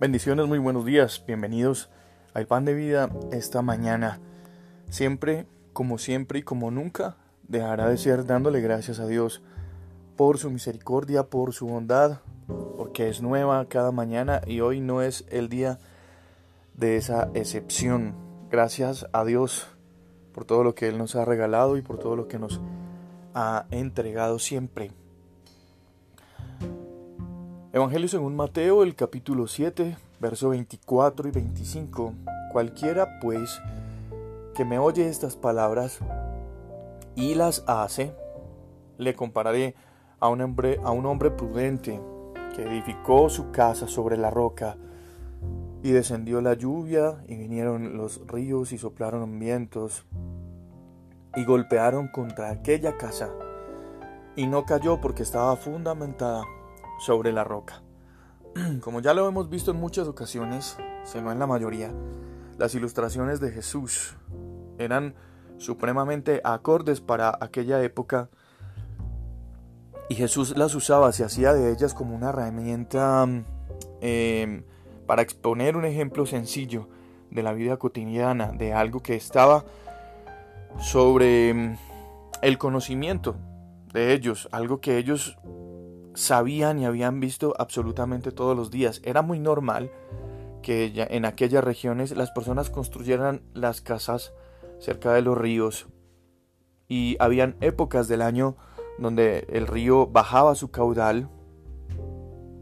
[0.00, 1.90] Bendiciones, muy buenos días, bienvenidos
[2.32, 4.20] al pan de vida esta mañana.
[4.90, 7.16] Siempre, como siempre y como nunca,
[7.48, 9.42] dejará de ser dándole gracias a Dios
[10.14, 12.20] por su misericordia, por su bondad,
[12.76, 15.80] porque es nueva cada mañana y hoy no es el día
[16.74, 18.14] de esa excepción.
[18.52, 19.66] Gracias a Dios
[20.32, 22.60] por todo lo que Él nos ha regalado y por todo lo que nos
[23.34, 24.92] ha entregado siempre.
[27.70, 32.14] Evangelio según Mateo, el capítulo 7, verso 24 y 25.
[32.50, 33.60] Cualquiera, pues,
[34.54, 35.98] que me oye estas palabras
[37.14, 38.14] y las hace,
[38.96, 39.74] le compararé
[40.18, 42.00] a un hombre, a un hombre prudente
[42.56, 44.78] que edificó su casa sobre la roca.
[45.82, 50.06] Y descendió la lluvia, y vinieron los ríos y soplaron vientos,
[51.36, 53.28] y golpearon contra aquella casa,
[54.36, 56.44] y no cayó porque estaba fundamentada
[56.98, 57.82] sobre la roca.
[58.80, 61.92] Como ya lo hemos visto en muchas ocasiones, si no en la mayoría,
[62.58, 64.16] las ilustraciones de Jesús
[64.78, 65.14] eran
[65.58, 68.28] supremamente acordes para aquella época
[70.08, 73.26] y Jesús las usaba, se hacía de ellas como una herramienta
[74.00, 74.64] em,
[75.06, 76.88] para exponer un ejemplo sencillo
[77.30, 79.64] de la vida cotidiana, de algo que estaba
[80.78, 81.76] sobre em,
[82.40, 83.36] el conocimiento
[83.92, 85.36] de ellos, algo que ellos
[86.18, 89.00] sabían y habían visto absolutamente todos los días.
[89.04, 89.92] Era muy normal
[90.62, 94.32] que en aquellas regiones las personas construyeran las casas
[94.80, 95.86] cerca de los ríos
[96.88, 98.56] y habían épocas del año
[98.98, 101.28] donde el río bajaba su caudal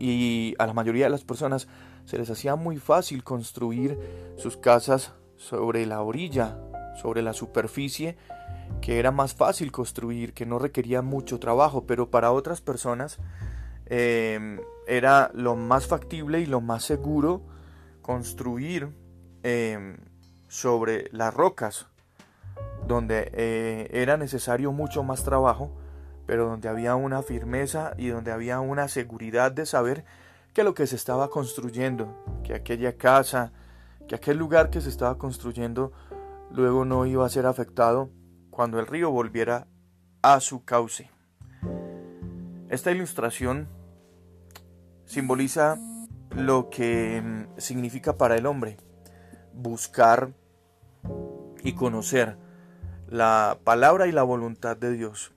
[0.00, 1.68] y a la mayoría de las personas
[2.06, 3.96] se les hacía muy fácil construir
[4.36, 6.58] sus casas sobre la orilla,
[7.00, 8.16] sobre la superficie,
[8.84, 13.18] que era más fácil construir, que no requería mucho trabajo, pero para otras personas
[13.86, 17.42] Em, era lo más factible y lo más seguro
[18.00, 18.88] construir
[19.42, 19.98] em,
[20.48, 21.86] sobre las rocas,
[22.86, 25.70] donde eh, era necesario mucho más trabajo,
[26.26, 30.04] pero donde había una firmeza y donde había una seguridad de saber
[30.54, 33.52] que lo que se estaba construyendo, que aquella casa,
[34.08, 35.92] que aquel lugar que se estaba construyendo
[36.50, 38.10] luego no iba a ser afectado
[38.54, 39.66] cuando el río volviera
[40.22, 41.10] a su cauce.
[42.68, 43.68] Esta ilustración
[45.06, 45.76] simboliza
[46.30, 48.76] lo que mm, significa para el hombre
[49.52, 50.34] buscar
[51.64, 52.38] y conocer
[53.08, 55.32] la palabra y la voluntad de Dios.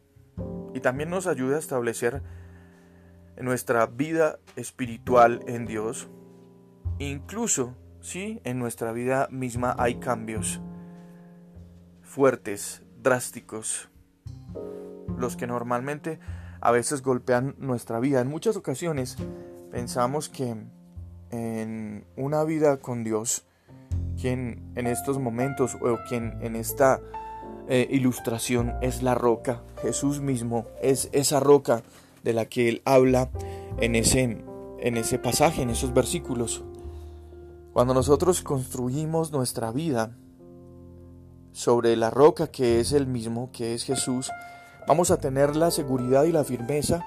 [0.76, 2.22] Y también nos ayuda a establecer
[3.42, 6.08] nuestra vida espiritual en Dios.
[7.00, 10.62] Incluso si en nuestra vida misma hay cambios
[12.04, 13.90] fuertes, drásticos,
[15.18, 16.20] los que normalmente
[16.62, 18.22] a veces golpean nuestra vida.
[18.22, 19.18] En muchas ocasiones
[19.72, 20.56] pensamos que
[21.32, 23.46] en una vida con Dios,
[24.20, 27.02] quien en estos momentos o quien en esta
[27.68, 31.84] eh, ilustración es la roca, Jesús mismo es esa roca
[32.24, 33.30] de la que él habla
[33.80, 34.44] en ese,
[34.80, 36.64] en ese pasaje, en esos versículos.
[37.74, 40.18] Cuando nosotros construimos nuestra vida
[41.58, 44.30] sobre la roca que es el mismo, que es Jesús,
[44.88, 47.04] vamos a tener la seguridad y la firmeza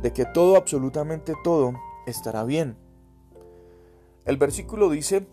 [0.00, 1.72] de que todo, absolutamente todo,
[2.06, 2.76] estará bien.
[4.26, 5.26] El versículo dice,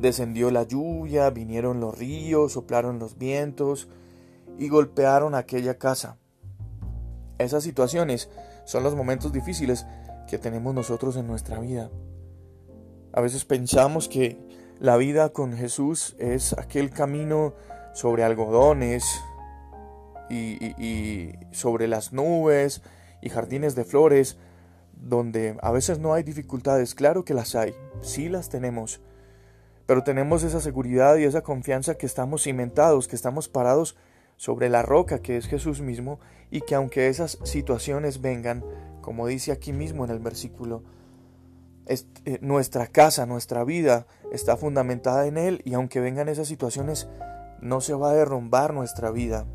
[0.00, 3.88] descendió la lluvia, vinieron los ríos, soplaron los vientos
[4.58, 6.18] y golpearon aquella casa.
[7.38, 8.28] Esas situaciones
[8.64, 9.86] son los momentos difíciles
[10.28, 11.92] que tenemos nosotros en nuestra vida.
[13.12, 14.51] A veces pensamos que
[14.82, 17.54] la vida con Jesús es aquel camino
[17.94, 19.04] sobre algodones,
[20.28, 22.82] y, sobre las nubes
[23.20, 24.38] y jardines de flores,
[24.92, 29.00] donde a veces no hay dificultades, claro que las hay, sí las tenemos,
[29.86, 33.96] pero tenemos esa seguridad y esa confianza que estamos cimentados, que estamos parados
[34.36, 36.18] sobre la roca que es Jesús mismo
[36.50, 38.64] y que aunque esas situaciones vengan,
[39.00, 40.82] como dice aquí mismo en el versículo,
[41.86, 47.08] eh, nuestra casa, nuestra vida está fundamentada en Él y aunque vengan esas situaciones,
[47.60, 49.46] no se va a derrumbar nuestra vida,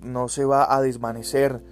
[0.00, 1.62] no se va a desvanecer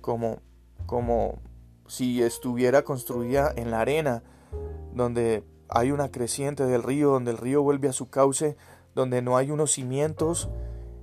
[0.00, 0.40] como,
[0.86, 1.40] como
[1.86, 4.22] si estuviera construida en la arena,
[4.92, 8.56] donde hay una creciente del río, donde el río vuelve a su cauce,
[8.94, 10.48] donde no hay unos cimientos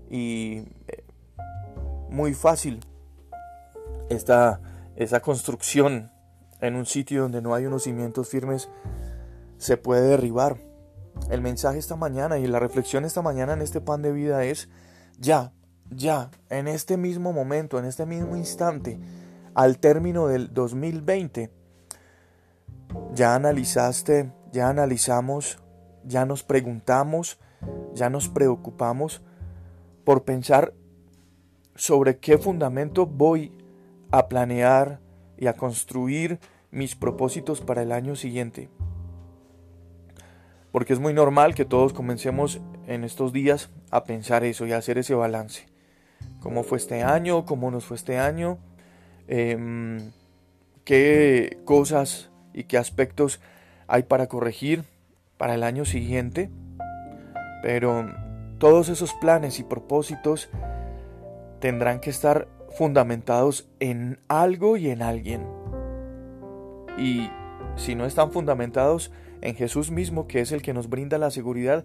[0.10, 1.04] y eh,
[2.10, 2.80] muy fácil
[4.10, 4.62] esta,
[4.96, 6.13] esa construcción
[6.64, 8.70] en un sitio donde no hay unos cimientos firmes
[9.58, 10.58] se puede derribar.
[11.30, 14.70] El mensaje esta mañana y la reflexión esta mañana en este pan de vida es
[15.20, 15.52] ya,
[15.90, 18.98] ya, en este mismo momento, en este mismo instante,
[19.54, 21.52] al término del 2020,
[23.14, 25.60] ya analizaste, ya analizamos,
[26.06, 27.40] ya nos preguntamos,
[27.94, 29.22] ya nos preocupamos
[30.06, 30.74] por pensar
[31.76, 33.52] sobre qué fundamento voy
[34.12, 35.03] a planear
[35.38, 36.40] y a construir
[36.72, 38.70] mis propósitos para el año siguiente.
[40.72, 44.78] Porque es muy normal que todos comencemos en estos días a pensar eso y a
[44.78, 45.68] hacer ese balance.
[46.40, 47.46] ¿Cómo fue este año?
[47.46, 48.58] ¿Cómo nos fue este año?
[49.28, 50.12] Em,
[50.84, 53.40] ¿Qué cosas y qué aspectos
[53.88, 54.84] hay para corregir
[55.38, 56.50] para el año siguiente?
[57.62, 58.12] Pero
[58.58, 60.50] todos esos planes y propósitos
[61.60, 65.48] tendrán que estar fundamentados en algo y en alguien.
[66.98, 67.30] Y
[67.76, 69.12] si no están fundamentados
[69.42, 71.84] en Jesús mismo, que es el que nos brinda la seguridad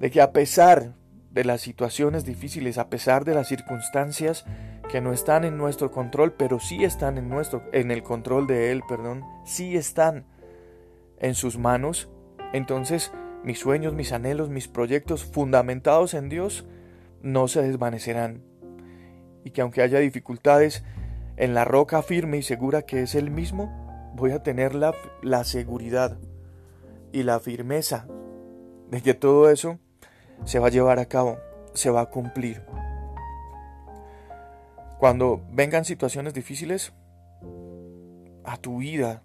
[0.00, 0.94] de que a pesar
[1.30, 4.44] de las situaciones difíciles, a pesar de las circunstancias
[4.90, 8.72] que no están en nuestro control, pero sí están en nuestro en el control de
[8.72, 10.24] él, perdón, sí están
[11.18, 12.08] en sus manos,
[12.52, 13.12] entonces
[13.44, 16.66] mis sueños, mis anhelos, mis proyectos fundamentados en Dios
[17.22, 18.47] no se desvanecerán.
[19.44, 20.82] Y que aunque haya dificultades
[21.36, 25.44] en la roca firme y segura que es Él mismo, voy a tener la, la
[25.44, 26.18] seguridad
[27.12, 28.06] y la firmeza
[28.90, 29.78] de que todo eso
[30.44, 31.38] se va a llevar a cabo,
[31.74, 32.62] se va a cumplir.
[34.98, 36.92] Cuando vengan situaciones difíciles
[38.44, 39.22] a tu vida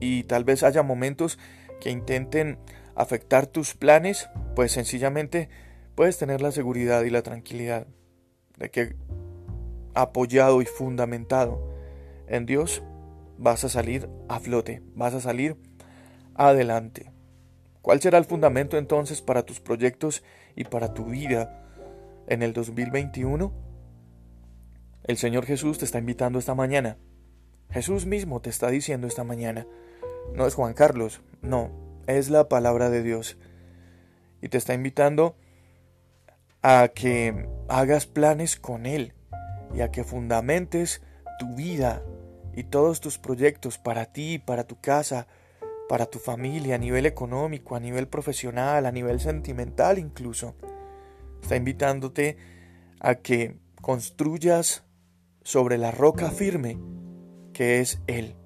[0.00, 1.38] y tal vez haya momentos
[1.80, 2.58] que intenten
[2.94, 5.48] afectar tus planes, pues sencillamente
[5.94, 7.86] puedes tener la seguridad y la tranquilidad
[8.56, 8.96] de que
[9.98, 11.60] apoyado y fundamentado
[12.28, 12.84] en Dios
[13.36, 15.56] vas a salir a flote, vas a salir
[16.34, 17.10] adelante.
[17.82, 20.22] ¿Cuál será el fundamento entonces para tus proyectos
[20.54, 21.64] y para tu vida
[22.28, 23.52] en el 2021?
[25.02, 26.96] El Señor Jesús te está invitando esta mañana.
[27.70, 29.66] Jesús mismo te está diciendo esta mañana.
[30.32, 31.72] No es Juan Carlos, no,
[32.06, 33.36] es la palabra de Dios.
[34.42, 35.34] Y te está invitando
[36.62, 39.14] a que hagas planes con Él
[39.74, 41.02] y a que fundamentes
[41.38, 42.02] tu vida
[42.54, 45.26] y todos tus proyectos para ti, para tu casa,
[45.88, 50.54] para tu familia, a nivel económico, a nivel profesional, a nivel sentimental incluso.
[51.42, 52.36] Está invitándote
[53.00, 54.84] a que construyas
[55.42, 56.78] sobre la roca firme
[57.52, 58.36] que es Él.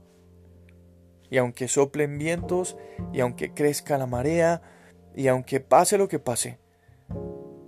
[1.30, 2.76] Y aunque soplen vientos,
[3.12, 4.62] y aunque crezca la marea,
[5.14, 6.58] y aunque pase lo que pase,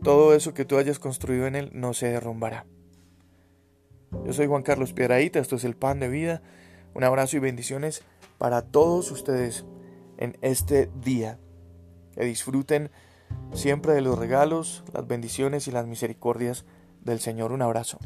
[0.02, 2.66] todo eso que tú hayas construido en Él no se derrumbará.
[4.24, 6.42] Yo soy Juan Carlos Piedraíta, esto es el pan de vida.
[6.94, 8.02] Un abrazo y bendiciones
[8.38, 9.64] para todos ustedes
[10.16, 11.38] en este día.
[12.14, 12.90] Que disfruten
[13.52, 16.64] siempre de los regalos, las bendiciones y las misericordias
[17.02, 17.52] del Señor.
[17.52, 17.98] Un abrazo.